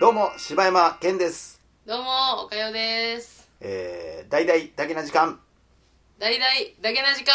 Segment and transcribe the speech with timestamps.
[0.00, 3.50] どうも柴山健ですどうも、おかよです。
[3.60, 5.40] えー、大々だけな時間
[6.20, 6.44] 大々
[6.80, 7.34] だけな時間。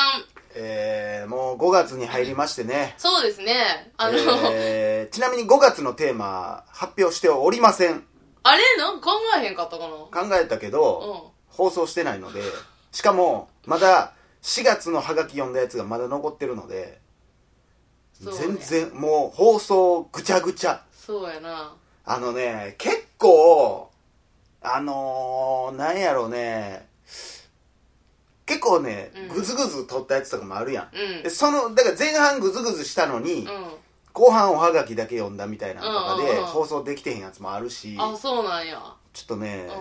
[0.55, 3.92] えー、もう5月に入りましてねそうですね。
[3.97, 4.17] あの、
[4.53, 8.03] えー、ちなみに5月のテーマ発表しておりません
[8.44, 8.62] あれ？
[8.78, 10.28] なんか考えへんかったかな？
[10.29, 11.55] 考えたけど、うん。
[11.55, 12.41] 放送してないので
[12.94, 16.99] しかもまだ4月のハガキ読んだやつがまだ残ってるので、
[18.20, 20.84] 全然もう放送ぐちゃぐちゃ。
[20.94, 21.73] そうやな。
[22.05, 23.90] あのね結構
[24.62, 26.88] あのー、なんやろうね。
[28.45, 29.35] 結構ね、うん。
[29.35, 31.23] グズグズ撮ったやつとかもあるやん、うん。
[31.23, 33.49] でそのだから前半グズグズしたのに、う
[34.13, 36.45] 後半おはがきだけ読んだみたいなのとかで、うんうんうん。
[36.45, 38.02] 放送できてへんやつもあるしん。
[38.02, 38.80] あ、そうなんや。
[39.12, 39.71] ちょっとね、う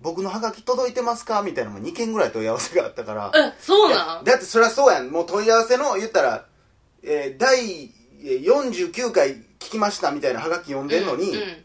[0.00, 1.42] 僕のハガキ届いてますか？
[1.42, 3.28] みたいなのも2件ぐらい問い合わせがあったから。
[3.28, 3.30] ん。
[3.36, 4.16] え、そういなん？
[4.18, 5.10] やだってそりゃそうやん。
[5.10, 6.46] もう問い合わせの言ったら、
[7.02, 7.90] えー第
[8.24, 11.64] えー49回聞きましたみたいなハガキ読んでんのに、うんうん。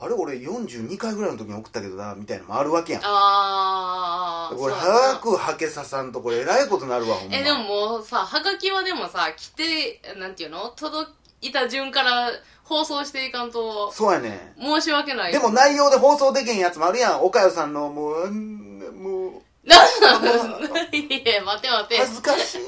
[0.00, 3.02] あれ俺42回ぐらいの時に送ったけどなみたいなのもあるわけやん。
[3.04, 4.56] あー。
[4.56, 7.36] これ早くはけささんとこれえらいことなるわほんま。
[7.36, 10.68] え、でももうさ、はがきはでもさ、来て、なんていうの？
[10.76, 11.10] 届
[11.40, 12.30] いた順から
[12.62, 15.32] 放送していかんと、そうやね申し訳ない。
[15.32, 17.24] でも内容で放送できへんやつもあるやん。
[17.24, 19.88] 岡代さんのもううんもうなん
[20.94, 21.98] いや、待て待て。
[21.98, 22.60] 恥ずかしい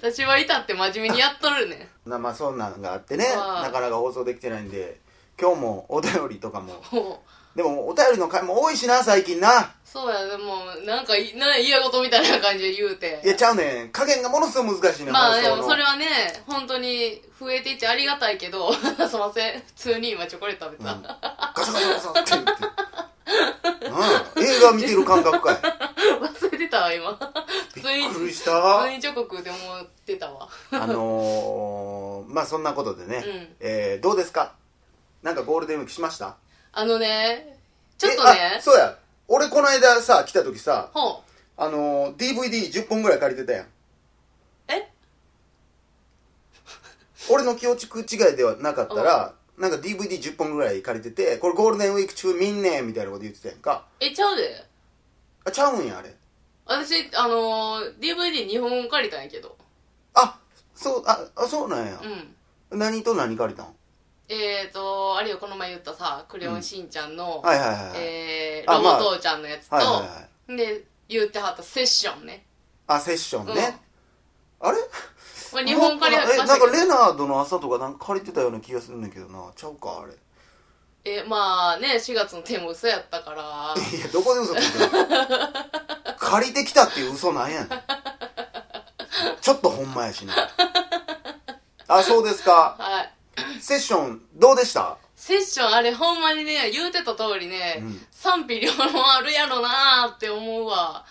[0.00, 2.10] 私はいたって真面目にやっとるねん。
[2.10, 3.24] なまあそんなんがあってね。
[3.24, 5.00] はいなかなか放送できてないんで。
[5.40, 6.82] 今日もお便りとかも。
[6.90, 7.22] も
[7.54, 7.56] う。
[7.56, 9.74] でもお便りの回も多いしな最近な。
[9.84, 13.20] そうや、でも、なんかい、な、嫌事みたいな感じで言うて。
[13.24, 13.88] いやちゃうねん。
[13.90, 16.06] 加減がものすごい難しいねんまあでもそれはね、
[16.46, 18.84] 本当に増えていってありがたいけど、 すい
[19.18, 20.92] ません、普通に今チョコレート食べた。
[20.92, 21.02] うん。
[21.02, 21.16] ガ
[21.64, 22.50] サガサガサって言って。
[22.64, 23.09] うん
[24.36, 25.56] 映画見てる感覚かい。
[26.20, 27.18] 忘れてたわ、今。
[27.74, 30.48] 普びっくりし普た通にチョコ食うて思ってたわ。
[30.72, 33.56] あのー、まあそんなことでね、うん。
[33.60, 34.54] えーどうですか？
[35.22, 36.36] なんかゴールデンウィークしました？
[36.72, 37.58] あのね、
[37.98, 38.96] ちょっとえねあ、そうや。
[39.28, 43.66] 俺この間さ来た時さあのー、DVD10 本ぐらい借りてたやん。
[44.68, 44.88] え？
[47.28, 53.84] 俺の記憶違いではなかったら、なんか DVD10 本ぐらい借りててこれゴールデンウィーク中見んねんみたいなこと言ってたやんか。
[54.00, 54.64] え、ちゃうで。
[55.44, 56.14] あちゃうんやあれ。
[56.64, 59.56] 私、あのー、DVD2 本借りたんやけど。
[60.14, 60.38] あ
[60.74, 62.00] そうああそうなんや。
[62.70, 62.78] う、ん。
[62.78, 63.74] 何と何借りたん？
[64.28, 68.98] えーと、あれよ、この前言ったさ、クレヨンしんちゃんの、はいはいはい、えー、あまあ。
[68.98, 72.46] ロボ父ちゃんのやつと、はいはいはいで、言ってはったセッションね。
[72.86, 73.78] あセッションね、
[74.60, 74.78] あれ？
[75.50, 79.50] これ日本借りえなんかレナードの朝とかなんか借りてたような気がするんだけどな。
[79.56, 80.12] ちゃうかあれ。
[81.04, 85.48] え、まあね、4月のテーマ嘘やったから、いやどこで嘘ついてるの？
[86.18, 87.68] 借りてきたっていう嘘なんやねん。
[89.40, 90.34] ちょっとほんまやしな。
[91.88, 92.76] あそうですか。
[92.78, 93.62] はい。
[93.62, 94.98] セッションどうでした？
[95.16, 98.06] セッションあれほんまにね、言うてた通りね、うん。
[98.12, 101.04] 賛否両論あるやろなーって思うわ。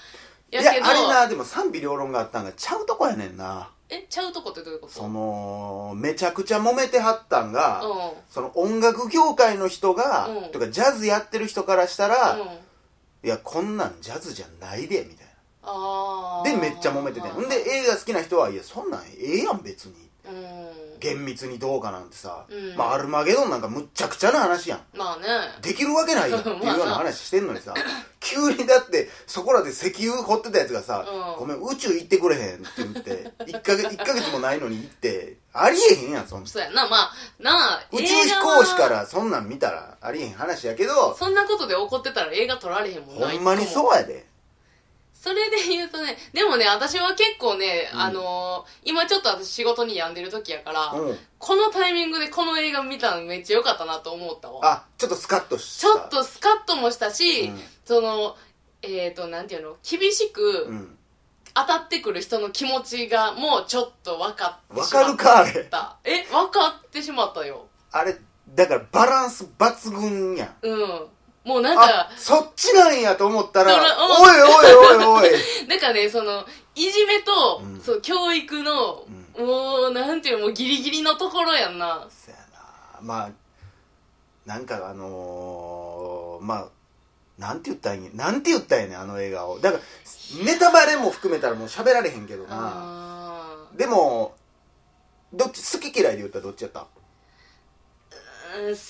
[0.52, 4.94] いややけど、あれなでも賛否両論があったんがちゃうとこやねんなえ、ちゃうとこってどういうこと？
[4.94, 8.12] そのめちゃくちゃ揉めてはったんが、うん。
[8.30, 12.42] その音楽業界の人が、うんとかジャズやってる人からしたら、うん。
[12.42, 12.48] い
[13.28, 15.28] やこんなんジャズじゃないでみたい
[15.64, 16.50] あー。
[16.50, 19.94] なでめっちゃ揉めててんんで映画好きな人はいやそんなんええやん別に
[20.26, 21.00] うん。
[21.00, 25.24] 厳密にどうかなんてさ、うんまあ、アルマゲドンなんかむっちゃくちゃな話やんまあね。
[25.62, 27.74] できるわけないやんっていうような 話してんのにさ
[28.30, 31.40] 急にだってそこらで石油掘ってたやつがさ「うん。
[31.40, 44.30] ごめん宇宙行ってくれへん」って言って1ヶ月 ,1 ヶ月もないのに行ってありえへんやんそんなそうやな、まあ、なあ、宇宙飛行士かはらそんなん見たらありえへん話やけどそんなことで怒ってたら映画撮られへんもんなほんまにそうやで。
[45.20, 48.00] それで言うとね、でもね、私は結構ね、うん。
[48.00, 51.18] あのー今ちょっと私仕事に病んでる時やから、うん。
[51.38, 54.60] このタイミングでこの映画見たのめっちゃ良かったなと思ったわ。
[54.64, 55.88] あちょっとスカッとした。
[55.88, 58.36] ちょっとスカッともしたし、うんその、
[58.84, 60.96] えっ、と、なんていうの、厳しくうん。
[61.56, 65.18] 当たってくる人の気持ちがもうちょっと分かってわしまった。
[65.18, 66.20] かるかあれ。
[66.20, 67.66] え、分かってしまったよ。
[67.92, 68.16] あれ
[68.54, 70.56] だからバランス抜群やん。
[70.62, 70.78] うん。
[71.44, 75.32] もうなんあか、そっちなんやと思ったらおいおいおいおい。
[75.68, 76.46] なんかね、その、
[76.76, 77.82] いじめと、うん。
[77.82, 79.04] そう、教育の、
[79.40, 82.08] もう、なんていうの、もうギリギリのところやんな。
[82.12, 83.00] そやな。
[83.02, 83.30] まあ
[84.46, 86.68] なんかあのー、まあ
[87.40, 89.84] なんて言ったらいいんやなんて言ったらいいねんあの映画をだから
[90.46, 92.50] ネタバレも含めたらもう喋られへんけどな。
[92.52, 94.36] あでも
[95.34, 96.86] どっち好き嫌いで言ったらどっちやった？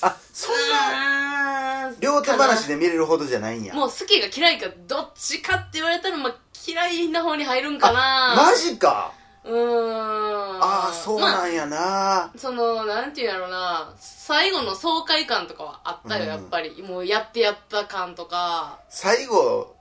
[0.01, 3.73] あそんな両手話で見れるほどじゃないんや。
[3.73, 6.35] もう好きが嫌いかどっちかって言われたら、まあ、
[6.65, 8.35] 嫌いな方に入るんかな。
[8.37, 9.13] マジか
[9.43, 10.61] うーん。
[10.61, 13.93] ああそうまあなんやな、そのなんていうんやろうな。
[13.97, 16.29] 最後の爽快感とかはあったよ、うん。
[16.29, 16.81] やっぱり。
[16.81, 18.79] もうやってやった感とか。
[18.89, 19.75] 最後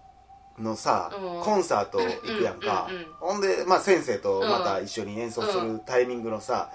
[0.59, 1.43] のさ、うん。
[1.43, 6.71] コンサート行くやんか、うんうんうんほんで、まあ、先生とまた一緒に演奏するタイミングのさ、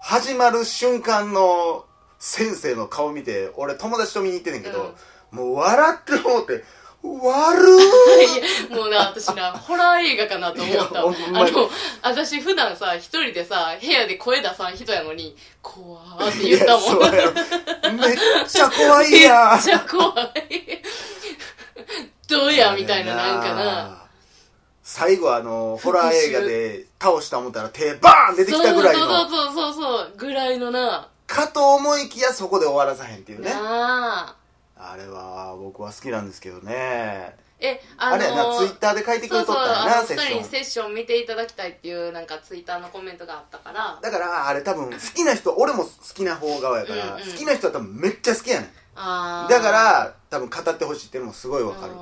[0.00, 1.84] 始まる瞬間の
[2.18, 4.94] 先生の顔見て俺友達と見に行ってんねんけど、
[5.30, 6.64] もう笑ってもうて
[7.04, 11.00] 悪いや もうな私なホラー映画かなと思った。
[11.00, 11.02] あ
[11.50, 11.70] の
[12.02, 17.96] 私普段さ一人でさ部屋で声出さん人やのに怖ーって言ったもん。
[17.98, 18.16] めっ
[18.48, 19.20] ちゃ怖いめっ
[19.62, 20.12] ちゃ怖
[20.48, 20.82] い。
[22.28, 23.38] どうやみたいなな。
[23.38, 24.02] んかな。
[24.84, 29.06] 最後あのホラー映画で倒した思ったら手バーン出てきたぐらいの。
[29.06, 30.12] そうそうそうそうそう。
[30.16, 31.08] ぐらいのな。
[31.26, 33.50] かと思いきやそこで終わらさへんっていうね。
[33.50, 34.41] なあ
[34.90, 37.36] あれは僕は好きなんですけどね。
[37.60, 40.50] えあのあれやなツイッターで書いてくれとったんやそうなそうあの2人にセッション。
[40.50, 43.98] セッション見ていただきたいっていうなんかツイッターのコメントがあったから。
[44.02, 47.30] だからあれ多分好きな人俺も好きな方側やから、うんうん。
[47.30, 48.68] 好きな人は多分めっちゃ好きやねん。
[48.94, 51.92] だから多分語ってほしいっていうのもすごいわかる。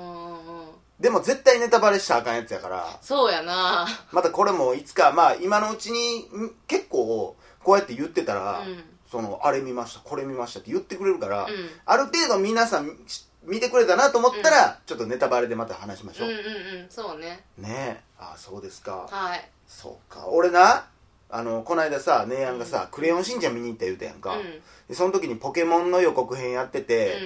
[0.99, 2.99] でも絶対ネタバレしたらあかんやつやから。
[3.03, 3.87] そうやな。
[4.12, 11.50] またこれもいつかまあ今のうちにん結構こうやって言ってたら、うんそのあれ見ましたこれ見ましたって言ってくれるから、うん。
[11.84, 17.44] ある程度皆さんし見てくれたなと思ったら、ちょっとネタバレでまた話しましょう、うんうんうんそうね。
[17.56, 18.00] ねえ。
[18.18, 19.08] ああそうですか。
[19.10, 19.50] はい。
[19.66, 20.28] そうか。
[20.28, 20.86] 俺な
[21.30, 24.44] あのこの間さ姉やんがさ「クレヨンしんちゃん」見に行った言うたやんか、うん。
[24.88, 27.16] でその時にポケモンの予告編やってうて、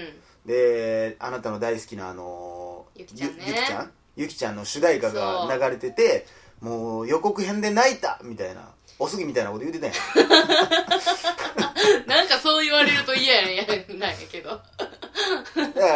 [0.46, 0.48] ん。
[0.48, 3.44] であなたの大好きなあのゆきちゃんね。
[3.46, 3.92] ゆゆきちゃん？
[4.16, 6.26] ゆきちゃんの主題歌が流れてて
[6.60, 8.68] もう予告編で泣いたみたいな
[8.98, 9.96] おすぎみたいなこと言うてたやん。
[12.06, 13.98] なんかそう言われると嫌やねん。
[13.98, 14.50] なんやけど。
[14.50, 14.62] だか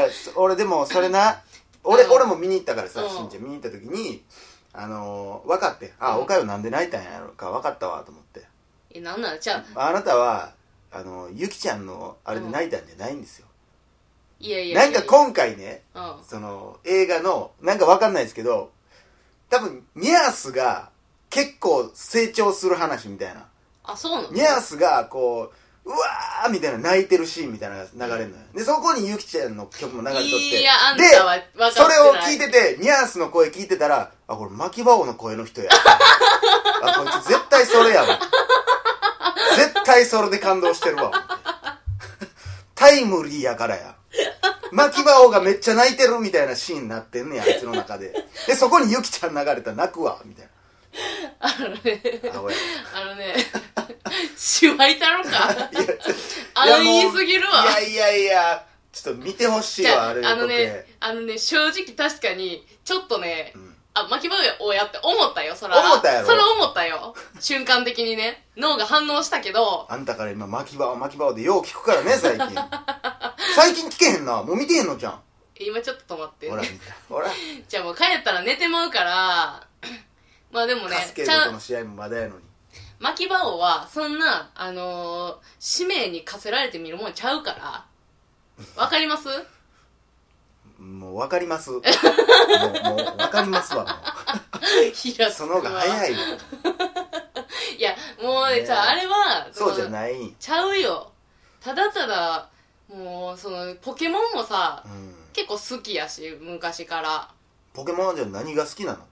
[0.03, 1.41] らそ俺でもそれな
[1.85, 2.13] 俺,、うん。
[2.13, 3.11] 俺も見に行ったからさ、うん。
[3.11, 3.45] しんちゃん。
[3.45, 4.25] 見に行った時に
[4.73, 6.23] あのー分かってあ、うん。
[6.23, 8.43] おかよなんで泣いたんやろか分かったわと思って。
[8.91, 9.41] えなんなん？
[9.41, 9.89] じゃあ。
[9.89, 10.53] あなたは
[10.91, 13.47] あのゆきちゃんのあれで泣いたんじゃないんですよ、
[14.41, 16.17] いやいやいやなんか今回ねうん。
[16.27, 18.71] その映画のなんか分かんないですけど
[19.51, 20.91] 多分ニャースが
[21.31, 23.47] 結構成長する話みたいな。
[23.85, 24.31] あそうなの？
[24.35, 25.53] ニャースがこ
[25.85, 28.43] ううわーみたいな泣いてるシーンみたいなのが流れるのよ。
[28.55, 30.61] でそこにゆきちゃんの曲も流れとって。
[30.61, 31.73] いやあんでたは分かってない。
[31.73, 35.71] それを聞いててニャースの声聞いてたらあこれ牧場王の声の人や。
[36.83, 38.19] あこいつ絶対それやわ。
[39.57, 41.11] 絶対それで感動してるわ。
[42.75, 43.95] タイムリーやからや。
[44.71, 48.13] 牧場王がめっちゃ泣いてるみたいなシーンになってんねんあいつの中で。
[48.47, 50.49] でそこにゆきちゃん流れたら泣くわみたい
[51.41, 53.35] あのねなあのね
[54.37, 55.31] しわいたろか。
[55.31, 55.47] いや
[56.55, 57.63] あの言いすぎるわ。
[57.63, 63.77] いやいやいやちょっと見てほしいわあれあのねあのね正直確かにちょっとね、ん。
[63.95, 65.79] あ巻き場をやって思ったよそら。
[65.81, 66.27] 思ったやろ？
[66.27, 67.15] それ思ったよ。
[67.41, 68.45] 瞬間的にね。
[68.57, 69.87] 脳が反応したけど。
[69.91, 72.49] あんたから今巻き場巻き場でよう聞くからね最近。
[73.57, 74.43] 最近聞けへんな。
[74.43, 75.21] もう見てへんのじゃん。
[75.61, 76.49] 今ちょっと止まって。
[76.49, 76.75] ほら見た。
[77.09, 77.29] ほら。
[77.69, 79.67] じゃあもう帰ったら寝てまうから
[80.51, 82.45] まあでもねカスケードとの試合もまだやのに。
[83.01, 87.87] 巻き場王はそんなあのー使命に課せられてみるもんちゃうから。
[88.77, 89.29] わかります？
[90.79, 91.71] もう分かります。
[91.71, 93.85] もうもう分かりますわ。
[93.85, 93.91] も
[94.95, 96.19] 平うその方が早いよ。
[97.79, 100.13] いやもうねねじゃああれはそうじゃいない。
[100.15, 101.13] うんちゃうよ。
[101.61, 102.49] ただただ
[102.89, 104.85] もうそのポケモンもさ
[105.33, 107.29] 結構好きやし昔から。
[107.75, 109.07] ポケモンじゃ何が好きなの？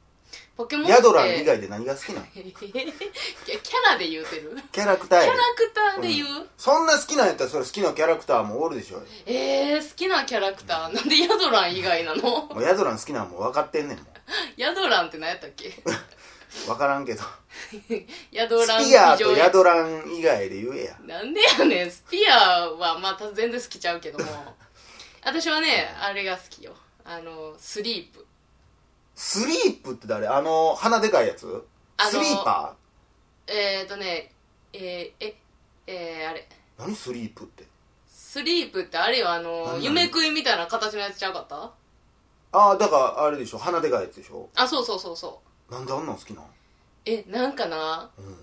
[0.56, 0.92] ポケモンって。
[0.92, 4.56] ヤドラン以外で何が好きなの キャラで言うてる。
[4.72, 9.02] キャラクターキャでクターで言う、そんな好きなんやったらそれ好きなキャラクターもおるでしょ。
[9.26, 10.92] えー、好きなキャラクター。
[10.94, 12.22] なんでヤドラン以外なの？
[12.22, 14.04] もうヤドラン好きなんもう分かってんねんも
[14.56, 15.68] ヤドランって何やったっけ？
[15.68, 15.72] う
[16.66, 17.22] 分からんけど。
[18.32, 20.96] ヤドランスピアーとヤドラン以外で言えや。
[21.04, 21.90] なんでやねん。
[21.90, 24.56] スピアはまた全然好きちゃうけども。
[25.24, 26.74] 私はねあれが好きよ。
[27.04, 28.25] あのスリープ
[29.16, 30.28] スリープって誰？
[30.28, 31.46] あの鼻でかいやつ？
[31.96, 32.76] あのスリーパ
[33.48, 34.30] えーとね
[34.72, 35.36] えー、え
[35.86, 36.46] えー、あれ。
[36.78, 37.64] ー何スリープって？
[38.06, 41.72] スリープってあれよあ何の何夢食いみたいな形のやつちゃうかった？
[42.52, 43.58] ああだからあれでしょ。
[43.58, 44.48] 鼻でかいやつでしょ？
[44.54, 45.72] あそうそうそうそう。
[45.72, 46.44] なんであんなん好きなん？
[47.06, 48.10] えなんかな？
[48.18, 48.36] うん。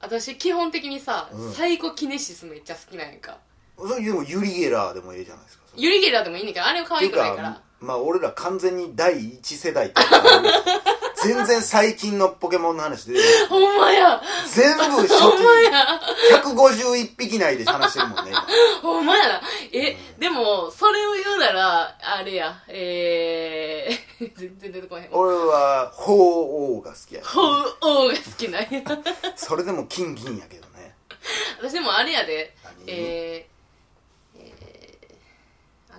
[0.00, 1.52] 私基本的にさ、うん。
[1.52, 3.38] サイコキネシスめっちゃ好きなんやんか。
[3.78, 9.94] それでもユリゲラーでもいいじゃないですかユリゲラーでもいいねんだけどあれは可愛くないからまあ俺ら完全に第一世代って
[11.26, 13.18] 全然最近のポケモンの話で
[13.48, 14.22] ほんまや。
[14.46, 16.00] 全部初ほんま期や
[16.38, 18.46] 151匹内で話してるもんね今。
[18.82, 19.28] ほんまや。
[19.28, 19.42] な
[19.72, 22.62] えでもそれを言うならあれや。
[22.68, 25.10] えー、 全然出てこへん。
[25.10, 26.14] わ俺は鳳
[26.76, 27.40] 凰が好きや鳳
[27.80, 28.82] 凰が好きなんや。
[29.36, 30.94] それでも金銀やけどね。
[31.58, 32.54] 私でもあれやで。
[32.62, 32.84] 何？
[32.86, 33.55] えー、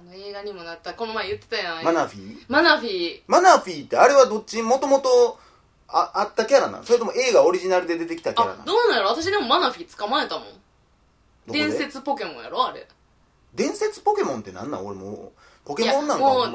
[0.08, 0.94] の映画にもなった。
[0.94, 1.84] この前言ってたやん。
[1.84, 2.44] マナフィー？
[2.48, 3.22] マナフィー。
[3.28, 4.62] マナフィーってあれはどっち？
[4.62, 5.40] もともと
[5.88, 9.10] ああったキャラなのそれとも映画オリジナルで出てきたキャラなのあどうなんやろ？
[9.10, 10.48] 私でもマナフィー捕まえたもん。
[11.52, 12.88] 伝説ポケモンやろあれ。
[13.54, 14.86] 伝説ポケモンってなんなん？
[14.86, 15.32] 俺もう
[15.66, 16.52] ポケモンなんかもう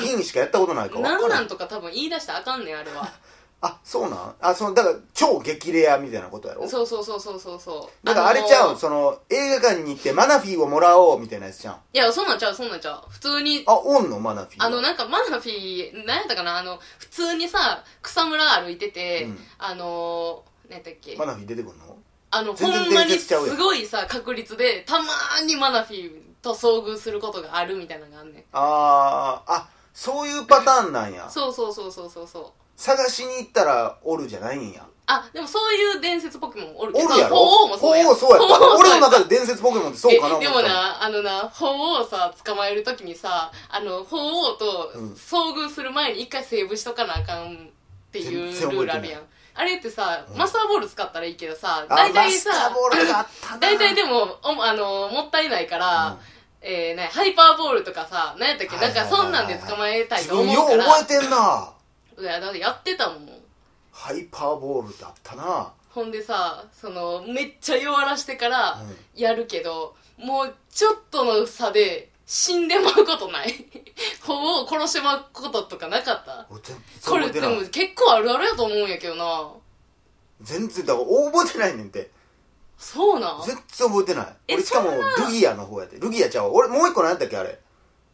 [0.16, 3.08] 銀しかやったことないからなんなんとか多分言い出したらあかんねんあれは
[3.66, 4.34] あそうなん？
[4.40, 6.68] あそのだから超激レアみたいなことやろ？
[6.68, 8.06] そうそうそうそうそうそう。
[8.06, 8.72] だからあれちゃう？
[8.72, 13.10] のその映画館に行ってマナフィーをもらおうみたいなやつじゃんいやそんなんちゃうそんなんちゃう。
[13.10, 14.20] 普通にあおんの？
[14.20, 14.66] マナフィーは？
[14.66, 16.58] あのなんかマナフィー何やったかな？
[16.58, 19.38] あの普通にさ草むら歩いてて、うん。
[19.58, 21.16] あのー、何やったっけ？
[21.16, 21.96] マナフィー出てくんの？
[22.30, 23.56] あのほ全然んまにす伝説ちゃうやん。
[23.56, 26.10] ごいさ確率でたまーにマナフィー
[26.42, 28.44] と遭遇することがあるみたいなのがあんねん。
[28.52, 31.30] あーあそういうパターンなんや。
[31.30, 34.84] そうそうそうそうそうそう探しに行ったらおるじゃないんや。
[35.06, 37.06] あでもそういう伝説ポケモンおるけど。
[37.06, 37.36] おるやろ？
[37.36, 38.04] 鳳凰もそうや。
[38.04, 38.76] 鳳凰そうやった。
[38.76, 40.54] 俺の中で伝説ポケモンってそうかなでった。
[40.54, 45.12] もなあのな鳳凰さ捕まえるときにさあの鳳凰とうん。
[45.12, 47.56] 遭遇する前に一回セーブしとかなあかんっ
[48.12, 49.22] ていうルールあるやん。
[49.56, 52.50] あれってさ、マスターボール使ったらいいけどさあ大体さ
[53.60, 56.18] 大体でもおあのもったいないから、うん。
[56.66, 58.76] えーね、ハイパーボールとかさ何やったっけ？
[58.78, 60.76] なんかそんなんで捕まえたいと思うから。
[60.76, 61.73] よう覚えてんな
[62.18, 63.28] いやだってやってたもん。
[63.92, 65.72] ハイパーボールだったな。
[65.90, 73.52] ほんでさそのめっちゃ弱らしてからうんやるけど、もうちょっとの差で死んでまうことない。
[74.26, 76.46] 鳳凰殺してまうこととかなかった。
[77.08, 79.52] これでも結構あるあるやと思うんやけどな。
[80.42, 82.10] 全然だから覚えてないねんて。
[82.76, 83.42] そうなん？
[83.46, 84.36] 全然覚えてない。
[84.48, 86.50] え俺しかもルギアの方やってルギアちゃうわ。
[86.54, 87.60] 俺もう一個何やったっけあれ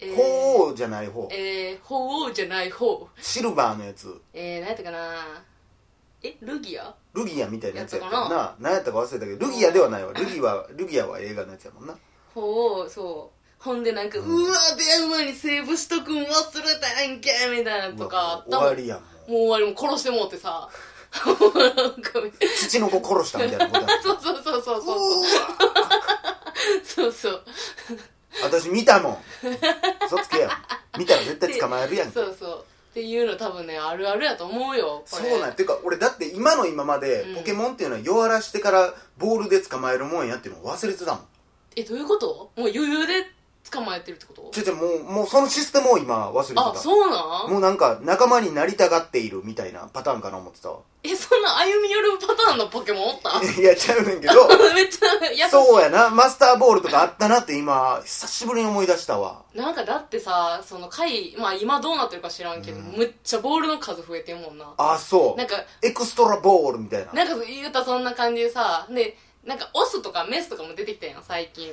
[0.01, 0.23] えー鳳
[0.71, 1.29] 凰じゃない方。
[1.31, 3.09] えー、鳳凰じゃない方。
[3.21, 4.21] シルバーのやつ。
[4.33, 5.43] えー、何やったかな？
[6.23, 6.95] えルギア？
[7.15, 8.57] ルギアみたいなやつやったな。
[8.61, 10.13] 何やったか忘れたけどルギアではないわ。
[10.13, 11.95] ルギはルギアは映画のやつやもんな。
[12.35, 12.41] 鳳
[12.85, 13.41] 凰そう。
[13.63, 14.29] ほんでなんか、うわ
[14.79, 16.27] 電話にセーブしとくん忘れ
[16.81, 18.61] たやんけみたいなのとかあったもん。
[18.61, 20.69] 終わりやんもうもう終わりもう殺してもうてさ。
[22.61, 25.25] 父の子殺したみたいなこと そうそうそうそうそう。
[26.85, 27.45] そうそう
[28.43, 29.19] 私見たもん。
[30.07, 30.51] 嘘つけや
[30.99, 32.15] 見たら絶対捕まえるやんけ。
[32.15, 32.65] そうそう。
[32.91, 37.37] っていうの多分ねあるあるやと思うよそうなんていうか俺だって今の今までうん。
[37.37, 41.25] ポケモンっていうのは弱らしてからボールで捕まえるもんやっていうのを忘れてたもん。
[41.77, 42.51] えどういうこと？
[42.57, 43.27] もう余裕で
[43.71, 44.51] 捕まえてるってこと？
[44.53, 46.71] ちょちょもうもうそのシステムを今忘れてた。
[46.71, 47.51] あそうなん？
[47.51, 50.71] もうなんか仲間になりたがっているみたいなパターンかな思ってた。
[50.71, 53.41] わえそんな歩み寄るパターンのポケモンおった？
[53.61, 54.49] いやちゃうねんけど。
[54.75, 55.51] めっちゃ優しい。
[55.51, 56.11] そうやな。
[56.11, 59.43] マスターボールとかあったなって今久しぶりに思い出したわ。
[59.55, 62.85] なんかだってさその回まあ今どうなってるか知らんけど、うん。
[62.97, 64.73] むっちゃボールの数増えてんもんな。
[64.79, 65.39] あそう。
[65.39, 67.13] なんかエクストラボールみたいな。
[67.13, 71.73] なんか言うたらそんな感じでさでなんかオスとかメスとかも出てきたやん最近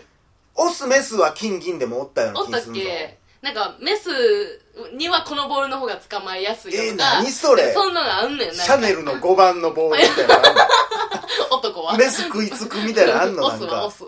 [0.58, 3.18] オスメスは金銀でもおったようなおったっ気するぞけ？
[3.42, 4.10] なんかメス
[4.98, 6.94] にはこのボールの方が捕まえやすいよとか。
[6.94, 7.72] え何それ？
[7.74, 10.62] そんなのあんねんシャネルの5番のボールみたいなのあんの？
[11.58, 11.98] 男は。
[11.98, 13.46] メス食いつくみたいなのあんの？
[13.46, 13.66] オなんか。
[13.68, 14.04] スはオス。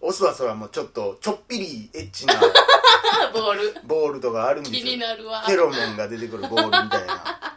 [0.00, 2.34] オスはそれはもうちょっとちょっぴりエッチな。
[3.32, 3.74] ボール。
[3.84, 5.40] ボールとかあるんです気によなるわ。
[5.42, 7.56] フェロモンが出てくるボールみたいな。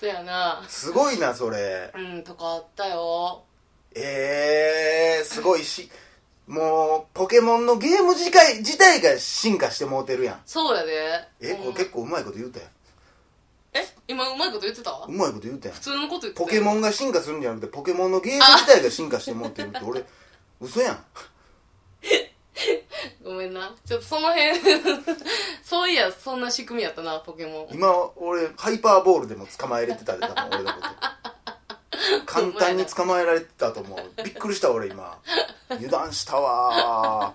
[0.00, 0.62] そやな。
[0.68, 1.90] すごいなそれ。
[1.94, 3.42] うんとかあったよ。
[3.94, 5.90] えー、すごいし
[6.48, 10.40] もうポケモンのゲーム自体自体が進化してもうてるやん。
[10.46, 11.28] そうやで。
[11.40, 12.68] えこれ結構うまいこと言うたやん。
[13.74, 14.90] え今うまいこと言ってた？
[15.06, 15.76] うまいこと言うたやん。
[15.76, 20.02] 普通のこと言ってたポケモンが進化するんじゃなくてポケモンのゲーム自体が進化してもうてるって 俺
[20.60, 21.04] 嘘やん。
[23.22, 23.74] ごめんな。
[23.86, 24.58] ちょっとその辺
[25.62, 27.74] そういやそんな仕組みやったなポケモン。
[27.74, 30.86] 今俺ハイパーボールでも捕まえれてたで多分俺のこと
[32.26, 34.22] 簡単に捕まえられてたと思う。
[34.22, 35.18] びっくりした俺今。
[35.70, 37.34] 油断したわ。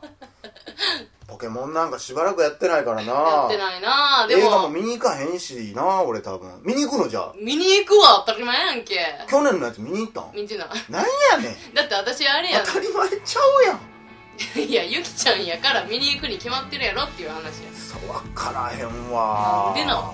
[1.28, 3.14] ポケモンなんかしばらくやってないからな。
[3.14, 4.28] やってないな。
[4.28, 6.62] で映画もも見に行かへんしな俺多分。
[6.64, 7.34] 見に行くのじゃあ？
[7.42, 9.00] 見に行くわ当たり前やんけ。
[9.28, 10.36] 去年のやつ見に行ったん？
[10.36, 10.68] 見てない。
[10.90, 11.74] なんやねん。
[11.74, 12.66] だって私あれやん。
[12.66, 13.80] 当たり前ちゃうやん。
[14.60, 17.52] いやゆきちゃんやから見に行くに決まってるやろっていう話や。
[17.74, 19.74] そう分からへんわ。
[19.76, 20.12] なんでな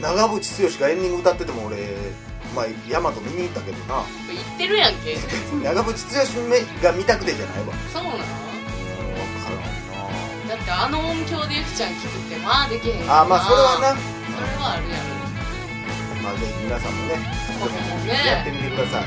[0.00, 1.76] 長渕剛がエンディング歌ってても俺
[2.56, 4.02] まあヤマト見に行ったけどな。
[4.32, 5.14] 言ってるやんけ。
[5.62, 7.74] 長渕剛が見たくてじゃないわ。
[7.92, 8.18] そうなの？
[10.48, 13.78] だってあの音響でゆきちゃん聞くってまあできへんなあまあそれはな。
[13.78, 13.90] それ
[14.62, 15.02] はあるやろ。
[16.22, 17.18] まあぜひ皆さんもね
[17.60, 18.26] そうですね。
[18.26, 19.02] やってみてください。
[19.02, 19.06] は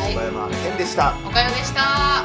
[0.00, 0.10] はい。
[0.12, 1.14] 柴山健でした。
[1.26, 2.24] おかよでした